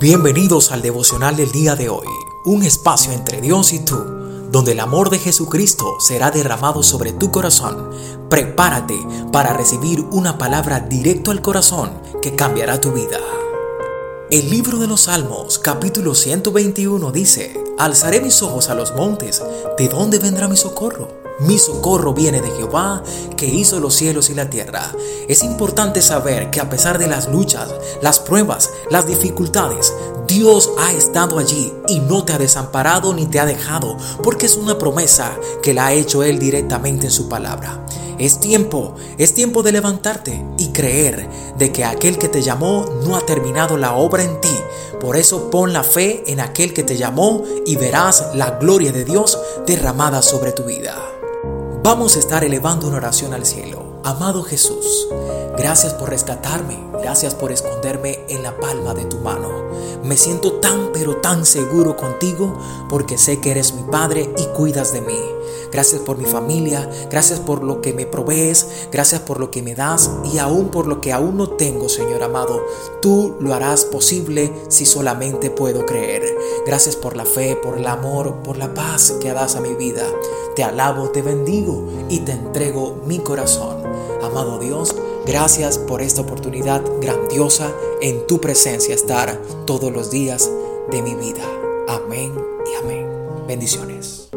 [0.00, 2.06] Bienvenidos al devocional del día de hoy,
[2.44, 3.96] un espacio entre Dios y tú,
[4.48, 7.90] donde el amor de Jesucristo será derramado sobre tu corazón.
[8.30, 8.96] Prepárate
[9.32, 11.90] para recibir una palabra directo al corazón
[12.22, 13.18] que cambiará tu vida.
[14.30, 19.42] El libro de los Salmos, capítulo 121, dice, Alzaré mis ojos a los montes,
[19.76, 21.27] ¿de dónde vendrá mi socorro?
[21.40, 23.02] Mi socorro viene de Jehová,
[23.36, 24.92] que hizo los cielos y la tierra.
[25.28, 27.68] Es importante saber que a pesar de las luchas,
[28.02, 29.92] las pruebas, las dificultades,
[30.26, 34.56] Dios ha estado allí y no te ha desamparado ni te ha dejado, porque es
[34.56, 37.86] una promesa que la ha hecho Él directamente en su palabra.
[38.18, 43.16] Es tiempo, es tiempo de levantarte y creer de que aquel que te llamó no
[43.16, 44.56] ha terminado la obra en ti.
[45.00, 49.04] Por eso pon la fe en aquel que te llamó y verás la gloria de
[49.04, 51.17] Dios derramada sobre tu vida.
[51.82, 54.00] Vamos a estar elevando una oración al cielo.
[54.04, 55.08] Amado Jesús,
[55.56, 59.48] gracias por rescatarme, gracias por esconderme en la palma de tu mano.
[60.02, 64.92] Me siento tan pero tan seguro contigo porque sé que eres mi Padre y cuidas
[64.92, 65.37] de mí.
[65.72, 69.74] Gracias por mi familia, gracias por lo que me provees, gracias por lo que me
[69.74, 72.64] das y aún por lo que aún no tengo, Señor amado.
[73.00, 76.22] Tú lo harás posible si solamente puedo creer.
[76.66, 80.04] Gracias por la fe, por el amor, por la paz que das a mi vida.
[80.56, 83.82] Te alabo, te bendigo y te entrego mi corazón.
[84.22, 84.94] Amado Dios,
[85.26, 90.50] gracias por esta oportunidad grandiosa en tu presencia estar todos los días
[90.90, 91.44] de mi vida.
[91.88, 92.32] Amén
[92.66, 93.06] y amén.
[93.46, 94.27] Bendiciones.